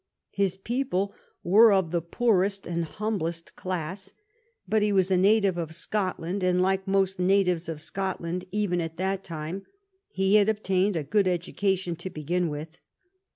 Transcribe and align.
His 0.31 0.57
people 0.57 1.13
were 1.43 1.71
of 1.71 1.91
the 1.91 2.01
poorest 2.01 2.65
and 2.65 2.85
humblest 2.85 3.55
class, 3.55 4.13
but 4.67 4.81
he 4.81 4.91
was 4.91 5.11
a 5.11 5.15
native 5.15 5.59
of 5.59 5.75
Scotland, 5.75 6.41
and 6.41 6.59
like 6.59 6.87
most 6.87 7.19
natives 7.19 7.69
of 7.69 7.79
Scotland, 7.79 8.45
even 8.51 8.81
at 8.81 8.97
that 8.97 9.23
time, 9.23 9.61
he 10.09 10.37
had 10.37 10.49
obtained 10.49 10.95
a 10.95 11.03
good 11.03 11.27
education 11.27 11.95
to 11.97 12.09
begin 12.09 12.49
with. 12.49 12.79